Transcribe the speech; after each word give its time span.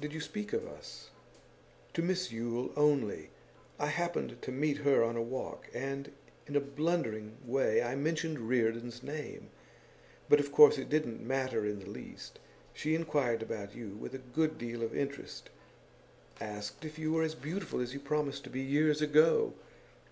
'Did 0.00 0.12
you 0.12 0.20
speak 0.20 0.52
of 0.52 0.64
us?' 0.64 1.10
'To 1.92 2.00
Miss 2.00 2.30
Yule 2.30 2.70
only. 2.76 3.30
I 3.80 3.88
happened 3.88 4.40
to 4.42 4.52
meet 4.52 4.76
her 4.76 5.02
on 5.02 5.16
a 5.16 5.20
walk, 5.20 5.66
and 5.74 6.12
in 6.46 6.54
a 6.54 6.60
blundering 6.60 7.38
way 7.44 7.82
I 7.82 7.96
mentioned 7.96 8.48
Reardon's 8.48 9.02
name. 9.02 9.50
But 10.28 10.38
of 10.38 10.52
course 10.52 10.78
it 10.78 10.88
didn't 10.88 11.20
matter 11.20 11.66
in 11.66 11.80
the 11.80 11.90
least. 11.90 12.38
She 12.74 12.94
inquired 12.94 13.42
about 13.42 13.74
you 13.74 13.96
with 13.96 14.14
a 14.14 14.18
good 14.18 14.56
deal 14.56 14.84
of 14.84 14.94
interest 14.94 15.50
asked 16.40 16.84
if 16.84 16.96
you 16.96 17.10
were 17.12 17.24
as 17.24 17.34
beautiful 17.34 17.80
as 17.80 17.92
you 17.92 17.98
promised 17.98 18.44
to 18.44 18.50
be 18.50 18.60
years 18.60 19.02
ago. 19.02 19.52